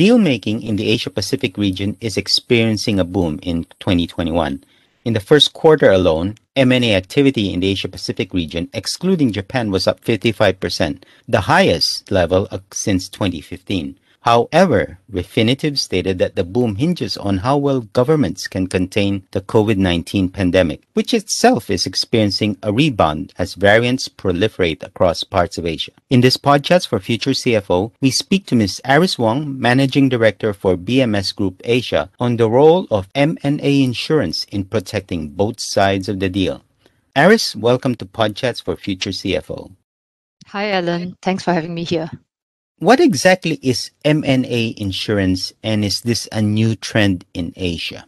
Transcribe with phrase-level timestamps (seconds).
[0.00, 4.64] Deal making in the Asia Pacific region is experiencing a boom in 2021.
[5.04, 9.86] In the first quarter alone, M&A activity in the Asia Pacific region, excluding Japan, was
[9.86, 13.98] up 55%, the highest level uh, since 2015.
[14.22, 20.30] However, Refinitiv stated that the boom hinges on how well governments can contain the COVID-19
[20.30, 25.92] pandemic, which itself is experiencing a rebound as variants proliferate across parts of Asia.
[26.10, 28.82] In this podcast for Future CFO, we speak to Ms.
[28.84, 34.64] Aris Wong, Managing Director for BMS Group Asia, on the role of M&A insurance in
[34.64, 36.62] protecting both sides of the deal.
[37.16, 39.72] Aris, welcome to Podchats for Future CFO.
[40.48, 41.16] Hi, Alan.
[41.22, 42.10] Thanks for having me here.
[42.80, 48.06] What exactly is M&A insurance and is this a new trend in Asia?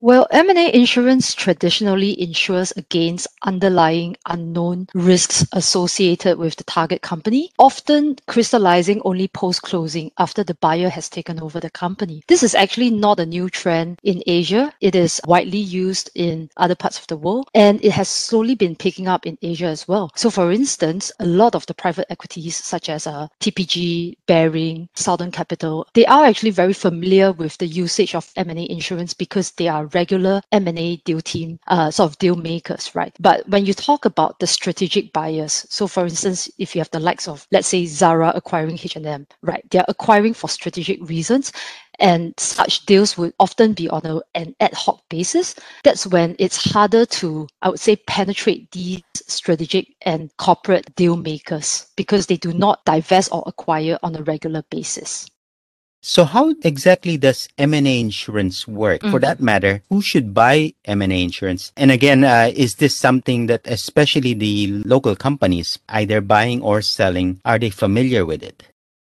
[0.00, 8.14] Well, M&A insurance traditionally insures against underlying unknown risks associated with the target company, often
[8.28, 12.22] crystallizing only post-closing after the buyer has taken over the company.
[12.28, 14.72] This is actually not a new trend in Asia.
[14.80, 18.76] It is widely used in other parts of the world and it has slowly been
[18.76, 20.12] picking up in Asia as well.
[20.14, 25.32] So for instance, a lot of the private equities such as uh, TPG, Baring, Southern
[25.32, 29.87] Capital, they are actually very familiar with the usage of M&A insurance because they are
[29.88, 33.14] regular M&A deal team, uh, sort of deal makers, right?
[33.20, 37.00] But when you talk about the strategic buyers, so for instance, if you have the
[37.00, 39.64] likes of, let's say, Zara acquiring H&M, right?
[39.70, 41.52] They're acquiring for strategic reasons
[41.98, 45.54] and such deals would often be on a, an ad hoc basis.
[45.84, 51.86] That's when it's harder to, I would say, penetrate these strategic and corporate deal makers
[51.96, 55.26] because they do not divest or acquire on a regular basis.
[56.00, 59.00] So how exactly does M&A insurance work?
[59.00, 59.10] Mm-hmm.
[59.10, 61.72] For that matter, who should buy M&A insurance?
[61.76, 67.40] And again, uh, is this something that especially the local companies either buying or selling,
[67.44, 68.62] are they familiar with it?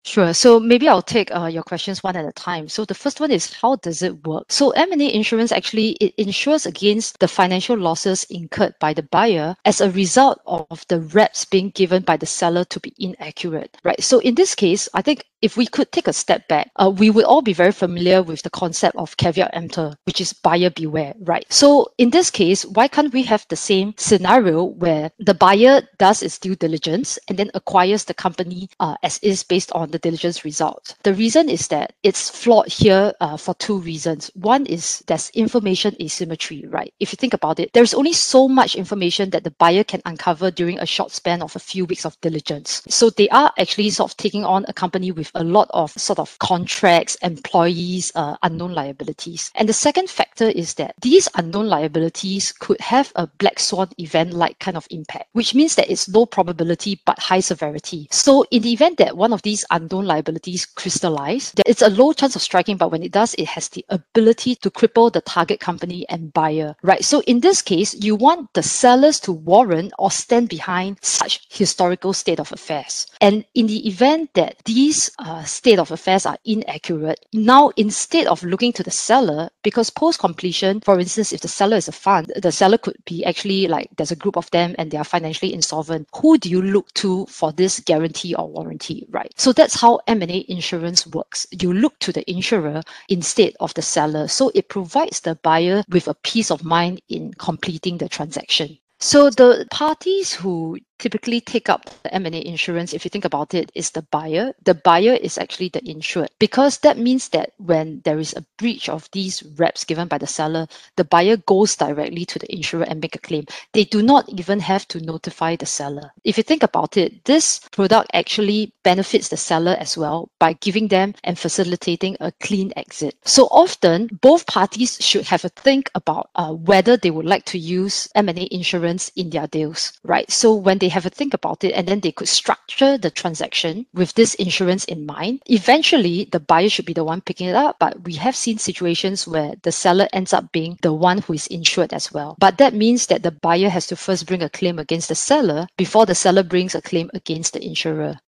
[0.05, 0.33] Sure.
[0.33, 2.69] So maybe I'll take uh, your questions one at a time.
[2.69, 4.45] So the first one is how does it work?
[4.49, 9.81] So M&A insurance actually it insures against the financial losses incurred by the buyer as
[9.81, 14.01] a result of the reps being given by the seller to be inaccurate, right?
[14.01, 17.09] So in this case, I think if we could take a step back, uh, we
[17.09, 21.13] would all be very familiar with the concept of caveat emptor, which is buyer beware,
[21.21, 21.45] right?
[21.49, 26.21] So in this case, why can't we have the same scenario where the buyer does
[26.21, 30.43] its due diligence and then acquires the company uh, as is based on the diligence
[30.43, 30.95] result?
[31.03, 34.31] The reason is that it's flawed here uh, for two reasons.
[34.35, 36.93] One is there's information asymmetry, right?
[36.99, 40.51] If you think about it, there's only so much information that the buyer can uncover
[40.51, 42.81] during a short span of a few weeks of diligence.
[42.89, 45.91] So they are actually sort of taking on a company with with a lot of
[45.91, 49.51] sort of contracts, employees, uh, unknown liabilities.
[49.55, 54.33] And the second factor is that these unknown liabilities could have a black swan event
[54.33, 58.07] like kind of impact, which means that it's low probability but high severity.
[58.11, 62.35] So in the event that one of these unknown liabilities crystallize, it's a low chance
[62.35, 66.07] of striking, but when it does, it has the ability to cripple the target company
[66.09, 67.03] and buyer, right?
[67.03, 72.13] So in this case, you want the sellers to warrant or stand behind such historical
[72.13, 73.07] state of affairs.
[73.21, 77.25] And in the event that these uh, state of affairs are inaccurate.
[77.33, 81.77] Now, instead of looking to the seller, because post completion, for instance, if the seller
[81.77, 84.91] is a fund, the seller could be actually like there's a group of them and
[84.91, 86.07] they are financially insolvent.
[86.15, 89.33] Who do you look to for this guarantee or warranty, right?
[89.37, 91.47] So that's how M&A insurance works.
[91.51, 94.27] You look to the insurer instead of the seller.
[94.27, 98.77] So it provides the buyer with a peace of mind in completing the transaction.
[99.01, 103.71] So the parties who typically take up the M&A insurance, if you think about it,
[103.73, 104.53] is the buyer.
[104.63, 108.89] The buyer is actually the insured because that means that when there is a breach
[108.89, 110.67] of these reps given by the seller,
[110.97, 113.45] the buyer goes directly to the insurer and make a claim.
[113.73, 116.11] They do not even have to notify the seller.
[116.23, 120.89] If you think about it, this product actually benefits the seller as well by giving
[120.89, 123.15] them and facilitating a clean exit.
[123.25, 127.57] So often, both parties should have a think about uh, whether they would like to
[127.57, 130.29] use M&A insurance in their deals, right?
[130.29, 133.85] So when they have a think about it and then they could structure the transaction
[133.93, 135.41] with this insurance in mind.
[135.45, 139.27] Eventually, the buyer should be the one picking it up, but we have seen situations
[139.27, 142.35] where the seller ends up being the one who is insured as well.
[142.39, 145.67] But that means that the buyer has to first bring a claim against the seller
[145.77, 148.19] before the seller brings a claim against the insurer.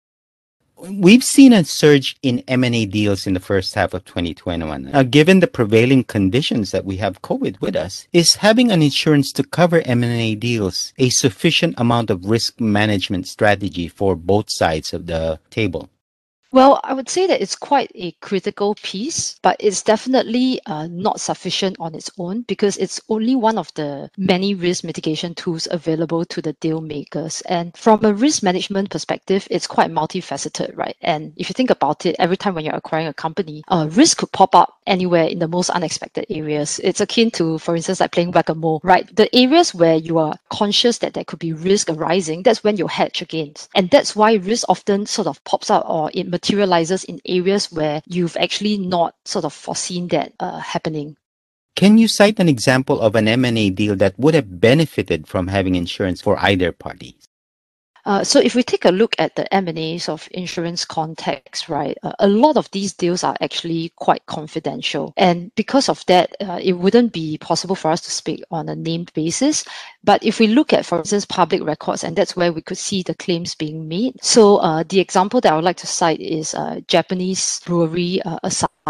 [0.88, 4.84] We've seen a surge in M&A deals in the first half of 2021.
[4.84, 9.30] Now, given the prevailing conditions that we have COVID with us, is having an insurance
[9.32, 15.06] to cover M&A deals a sufficient amount of risk management strategy for both sides of
[15.06, 15.90] the table?
[16.52, 21.20] Well, I would say that it's quite a critical piece, but it's definitely uh, not
[21.20, 26.24] sufficient on its own because it's only one of the many risk mitigation tools available
[26.24, 27.40] to the deal makers.
[27.42, 30.96] And from a risk management perspective, it's quite multifaceted, right?
[31.02, 34.18] And if you think about it, every time when you're acquiring a company, uh, risk
[34.18, 36.80] could pop up anywhere in the most unexpected areas.
[36.82, 39.06] It's akin to, for instance, like playing whack-a-mole, right?
[39.14, 42.88] The areas where you are conscious that there could be risk arising, that's when you
[42.88, 43.70] hedge against.
[43.76, 48.00] And that's why risk often sort of pops up or it materializes in areas where
[48.06, 51.16] you've actually not sort of foreseen that uh, happening.
[51.76, 55.74] Can you cite an example of an M&A deal that would have benefited from having
[55.74, 57.16] insurance for either party?
[58.10, 62.10] Uh, so if we take a look at the M&As of insurance context, right, uh,
[62.18, 65.14] a lot of these deals are actually quite confidential.
[65.16, 68.74] And because of that, uh, it wouldn't be possible for us to speak on a
[68.74, 69.64] named basis.
[70.02, 73.04] But if we look at, for instance, public records, and that's where we could see
[73.04, 74.16] the claims being made.
[74.24, 74.58] So
[74.88, 76.56] the example that I would like to cite is
[76.88, 78.40] Japanese brewery uh,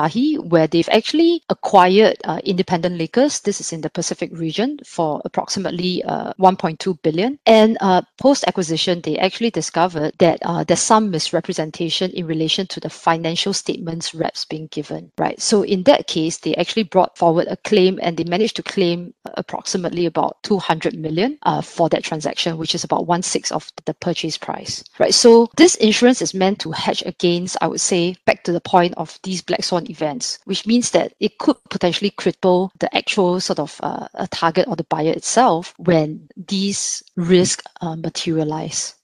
[0.09, 3.41] Where they've actually acquired independent liquors.
[3.41, 7.39] This is in the Pacific region for approximately 1.2 billion.
[7.47, 7.79] And
[8.19, 13.53] post acquisition, they actually discovered that uh, there's some misrepresentation in relation to the financial
[13.53, 15.41] statements reps being given, right?
[15.41, 19.15] So in that case, they actually brought forward a claim and they managed to claim
[19.35, 23.95] approximately about 200 million uh, for that transaction, which is about one sixth of the
[23.95, 25.15] purchase price, right?
[25.15, 28.95] So this insurance is meant to hedge against, I would say, back to the point
[28.97, 33.59] of these black swan events, which means that it could potentially cripple the actual sort
[33.59, 38.95] of uh, a target or the buyer itself when these risks uh, materialize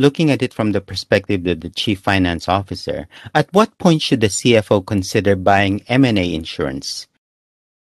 [0.00, 4.20] looking at it from the perspective of the chief finance officer, at what point should
[4.22, 7.06] the CFO consider buying M&A insurance?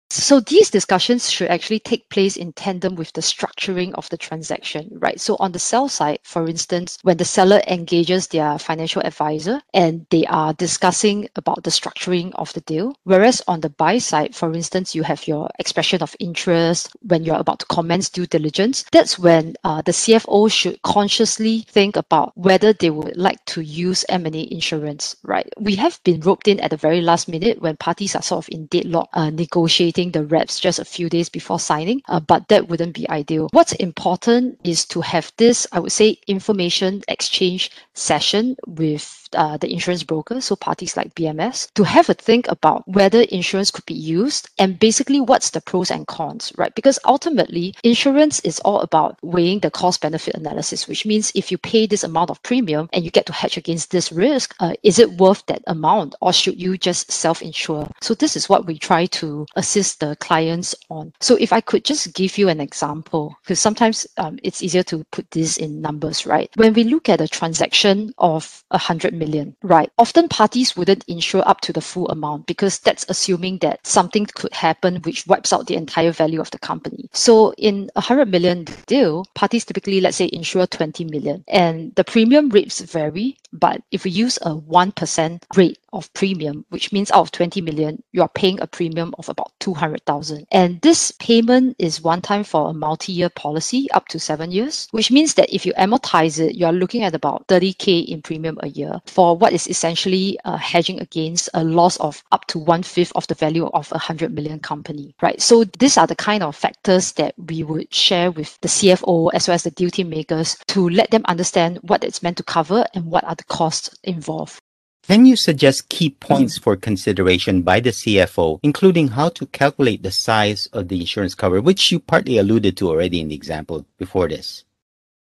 [0.09, 4.89] So these discussions should actually take place in tandem with the structuring of the transaction,
[4.93, 5.19] right?
[5.19, 10.05] So on the sell side, for instance, when the seller engages their financial advisor and
[10.09, 14.53] they are discussing about the structuring of the deal, whereas on the buy side, for
[14.53, 18.85] instance, you have your expression of interest when you're about to commence due diligence.
[18.93, 24.05] That's when uh, the CFO should consciously think about whether they would like to use
[24.07, 25.47] M&A insurance, right?
[25.59, 28.49] We have been roped in at the very last minute when parties are sort of
[28.53, 32.67] in deadlock uh, negotiating the reps just a few days before signing, uh, but that
[32.67, 33.49] wouldn't be ideal.
[33.51, 39.71] What's important is to have this, I would say, information exchange session with uh, the
[39.71, 43.93] insurance broker, so parties like BMS, to have a think about whether insurance could be
[43.93, 46.73] used and basically what's the pros and cons, right?
[46.75, 51.57] Because ultimately, insurance is all about weighing the cost benefit analysis, which means if you
[51.57, 54.99] pay this amount of premium and you get to hedge against this risk, uh, is
[54.99, 57.89] it worth that amount or should you just self insure?
[58.01, 61.13] So, this is what we try to assist the clients on.
[61.19, 65.03] So, if I could just give you an example, because sometimes um, it's easier to
[65.11, 66.49] put this in numbers, right?
[66.55, 69.91] When we look at a transaction of a hundred million, right?
[69.97, 74.53] Often parties wouldn't insure up to the full amount because that's assuming that something could
[74.53, 77.09] happen which wipes out the entire value of the company.
[77.13, 81.43] So in a 100 million deal, parties typically, let's say, insure 20 million.
[81.47, 86.91] And the premium rates vary, but if we use a 1% rate of premium, which
[86.91, 90.45] means out of 20 million, you are paying a premium of about 200,000.
[90.51, 94.87] And this payment is one time for a multi year policy up to seven years,
[94.91, 98.57] which means that if you amortize it, you are looking at about 30K in premium
[98.61, 102.83] a year for what is essentially uh, hedging against a loss of up to one
[102.83, 105.41] fifth of the value of a 100 million company, right?
[105.41, 109.47] So these are the kind of factors that we would share with the CFO as
[109.47, 113.05] well as the duty makers to let them understand what it's meant to cover and
[113.05, 114.59] what are the costs involved.
[115.07, 116.33] Can you suggest key mm-hmm.
[116.33, 121.33] points for consideration by the CFO, including how to calculate the size of the insurance
[121.33, 124.65] cover, which you partly alluded to already in the example before this?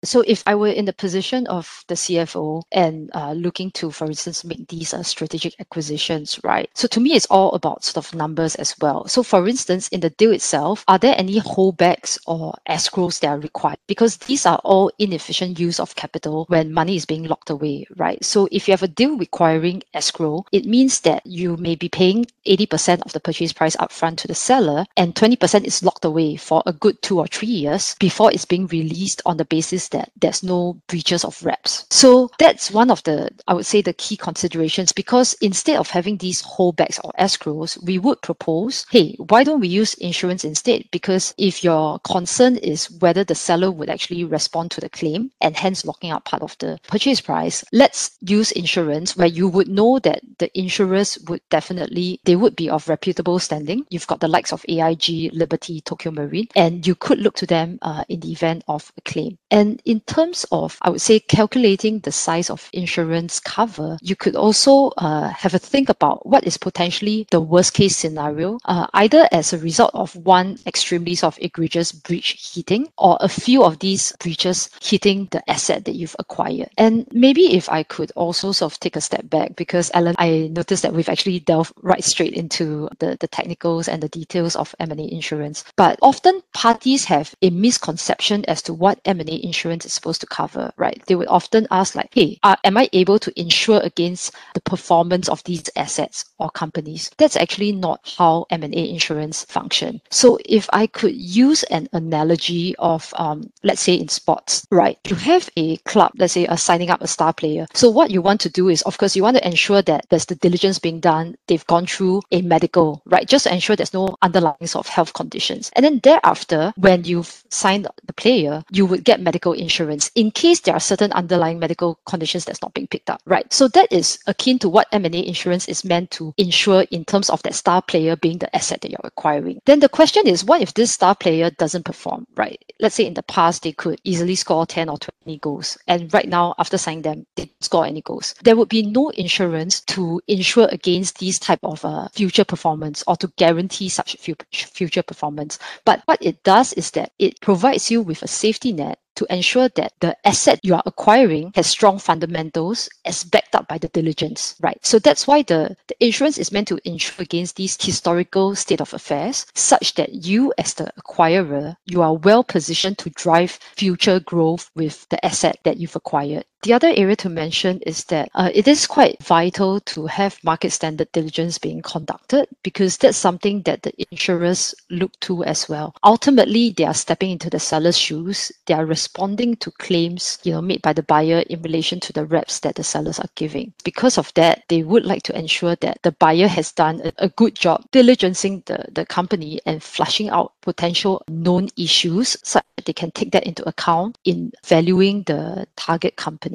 [0.03, 4.05] So if I were in the position of the CFO and uh, looking to, for
[4.08, 6.70] instance, make these uh, strategic acquisitions, right?
[6.74, 9.08] So to me, it's all about sort of numbers as well.
[9.08, 13.39] So for instance, in the deal itself, are there any holdbacks or escrows that are
[13.39, 13.77] required?
[13.86, 18.24] Because these are all inefficient use of capital when money is being locked away, right?
[18.25, 22.25] So if you have a deal requiring escrow, it means that you may be paying
[22.48, 26.63] 80% of the purchase price upfront to the seller and 20% is locked away for
[26.65, 30.43] a good two or three years before it's being released on the basis that there's
[30.43, 31.86] no breaches of reps.
[31.89, 36.17] So that's one of the, I would say, the key considerations because instead of having
[36.17, 40.86] these holdbacks or escrows, we would propose, hey, why don't we use insurance instead?
[40.91, 45.55] Because if your concern is whether the seller would actually respond to the claim and
[45.55, 50.00] hence locking up part of the purchase price, let's use insurance where you would know
[50.00, 53.86] that the insurers would definitely, they would be of reputable standing.
[53.89, 57.79] You've got the likes of AIG, Liberty, Tokio Marine, and you could look to them
[57.81, 59.38] uh, in the event of a claim.
[59.50, 64.35] And in terms of, I would say, calculating the size of insurance cover, you could
[64.35, 69.27] also uh, have a think about what is potentially the worst case scenario, uh, either
[69.31, 73.79] as a result of one extremely sort of egregious breach hitting or a few of
[73.79, 76.69] these breaches hitting the asset that you've acquired.
[76.77, 80.50] And maybe if I could also sort of take a step back, because Alan, I
[80.51, 84.75] noticed that we've actually delved right straight into the, the technicals and the details of
[84.79, 85.63] M&A insurance.
[85.75, 90.72] But often parties have a misconception as to what M&A insurance is supposed to cover,
[90.78, 91.01] right?
[91.08, 95.30] They would often ask like, hey, uh, am I able to insure against the performance
[95.30, 97.12] of these assets or companies?
[97.18, 100.01] That's actually not how M&A insurance function.
[100.10, 104.98] So if I could use an analogy of, um, let's say in sports, right?
[105.08, 107.66] You have a club, let's say, a signing up a star player.
[107.74, 110.25] So what you want to do is, of course, you want to ensure that there's
[110.25, 111.36] the diligence being done.
[111.48, 113.28] They've gone through a medical, right?
[113.28, 115.72] Just to ensure there's no underlying sort of health conditions.
[115.75, 120.62] And then thereafter, when you've signed the player, you would get medical insurance in case
[120.62, 123.51] there are certain underlying medical conditions that's not being picked up, right?
[123.53, 127.41] So that is akin to what M&A insurance is meant to insure in terms of
[127.44, 129.62] that star player being the asset that you're acquiring.
[129.65, 132.63] Then the question is, what if this star player doesn't perform, right?
[132.80, 135.77] Let's say in the past, they could easily score 10 or 20 goals.
[135.88, 138.36] And right now, after signing them, they don't score any goals.
[138.44, 143.15] There would be no insurance to insure against these type of uh, future performance or
[143.18, 145.60] to guarantee such future performance.
[145.86, 149.70] But what it does is that it provides you with a safety net to ensure
[149.70, 154.56] that the asset you are acquiring has strong fundamentals as backed up by the diligence,
[154.62, 154.80] right?
[154.82, 158.96] So that's why the, the insurance is meant to insure against these historical state of
[158.96, 164.72] affairs such that you as the acquirer, you are well positioned to drive future growth
[164.75, 166.46] with the asset that you've acquired.
[166.63, 170.70] The other area to mention is that uh, it is quite vital to have market
[170.70, 175.96] standard diligence being conducted because that's something that the insurers look to as well.
[176.03, 178.51] Ultimately, they are stepping into the seller's shoes.
[178.68, 182.25] They are responding to claims, you know, made by the buyer in relation to the
[182.25, 183.74] reps that the sellers are giving.
[183.84, 187.30] Because of that, they would like to ensure that the buyer has done a, a
[187.30, 192.94] good job diligencing the, the company and flushing out potential known issues so that they
[192.94, 196.50] can take that into account in valuing the target company.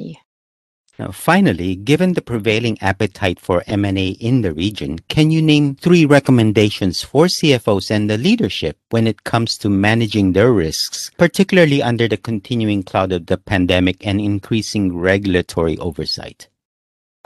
[0.99, 6.05] Now, finally, given the prevailing appetite for M&A in the region, can you name three
[6.05, 12.07] recommendations for CFOs and the leadership when it comes to managing their risks, particularly under
[12.07, 16.47] the continuing cloud of the pandemic and increasing regulatory oversight?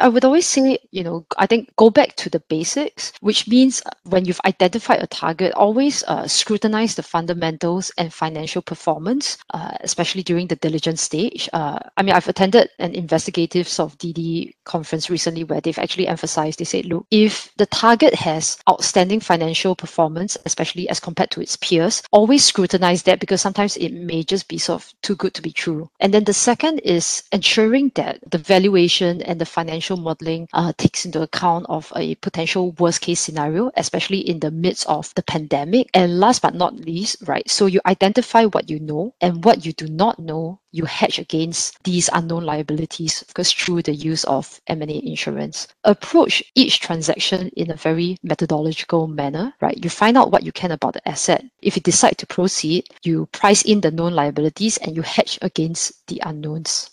[0.02, 3.82] I would always say, you know, I think go back to the basics, which means
[3.86, 9.78] uh, when you've identified a target, always uh, scrutinize the fundamentals and financial performance, uh,
[9.82, 11.48] especially during the diligence stage.
[11.54, 16.08] Uh, I mean, I've attended an investigative sort of DD conference recently where they've actually
[16.08, 21.42] emphasized, they said, look, if the target has outstanding financial performance, especially as compared to
[21.42, 25.34] its peers, always scrutinize that because sometimes it may just be sort of too good
[25.36, 25.90] to be true.
[26.00, 30.72] And then the second is ensuring that the valuation and the financial financial modeling uh,
[30.78, 35.24] takes into account of a potential worst case scenario, especially in the midst of the
[35.24, 35.90] pandemic.
[35.94, 39.74] And last but not least, right, so you identify what you know and what you
[39.74, 45.02] do not know, you hedge against these unknown liabilities because through the use of M&A
[45.06, 45.68] insurance.
[45.84, 49.78] Approach each transaction in a very methodological manner, right?
[49.84, 51.44] You find out what you can about the asset.
[51.62, 56.08] If you decide to proceed, you price in the known liabilities and you hedge against
[56.08, 56.92] the unknowns.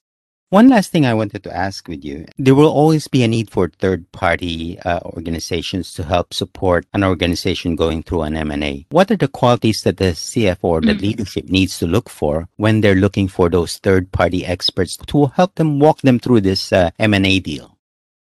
[0.50, 2.24] One last thing I wanted to ask with you.
[2.38, 7.04] There will always be a need for third party uh, organizations to help support an
[7.04, 8.86] organization going through an M&A.
[8.88, 11.02] What are the qualities that the CFO or the mm.
[11.02, 15.54] leadership needs to look for when they're looking for those third party experts to help
[15.56, 17.76] them walk them through this uh, M&A deal?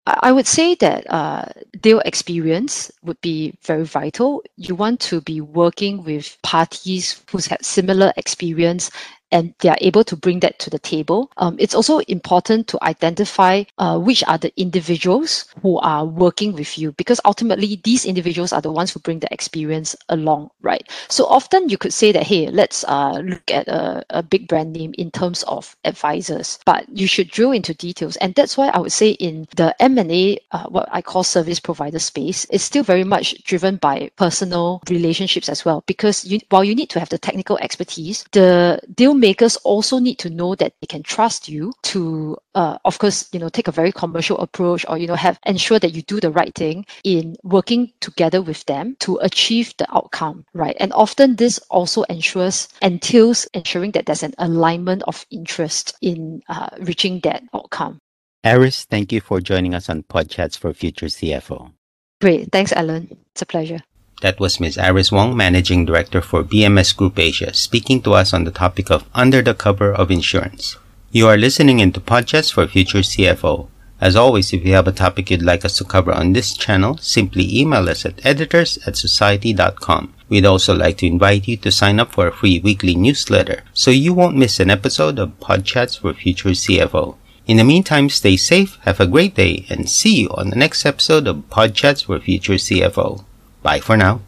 [0.07, 1.45] I would say that uh,
[1.81, 4.41] deal experience would be very vital.
[4.55, 8.89] You want to be working with parties who have similar experience
[9.31, 11.31] and they are able to bring that to the table.
[11.37, 16.77] Um, it's also important to identify uh, which are the individuals who are working with
[16.77, 20.89] you because ultimately these individuals are the ones who bring the experience along, right?
[21.09, 24.73] So often you could say that, hey, let's uh, look at a, a big brand
[24.73, 28.15] name in terms of advisors, but you should drill into details.
[28.17, 31.99] And that's why I would say in the M&A, uh, what I call service provider
[31.99, 35.83] space, it's still very much driven by personal relationships as well.
[35.87, 40.19] Because you, while you need to have the technical expertise, the deal makers also need
[40.19, 43.71] to know that they can trust you to, uh, of course, you know, take a
[43.71, 47.35] very commercial approach or, you know, have ensure that you do the right thing in
[47.43, 50.77] working together with them to achieve the outcome, right?
[50.79, 56.69] And often this also ensures, entails ensuring that there's an alignment of interest in uh,
[56.79, 57.99] reaching that outcome.
[58.45, 61.71] Aris, thank you for joining us on Podchats for Future CFO.
[62.21, 62.51] Great.
[62.51, 63.09] Thanks, Alan.
[63.31, 63.81] It's a pleasure.
[64.21, 64.79] That was Ms.
[64.79, 69.05] Iris Wong, Managing Director for BMS Group Asia, speaking to us on the topic of
[69.13, 70.75] Under the Cover of Insurance.
[71.11, 73.67] You are listening into Podchats for Future CFO.
[74.01, 76.97] As always, if you have a topic you'd like us to cover on this channel,
[76.97, 80.15] simply email us at editors at society.com.
[80.29, 83.91] We'd also like to invite you to sign up for a free weekly newsletter so
[83.91, 87.17] you won't miss an episode of Podchats for Future CFO.
[87.45, 90.87] In the meantime, stay safe, have a great day, and see you on the next
[90.87, 93.23] episode of Podchats for Future CFO.
[93.67, 94.21] Bye for now.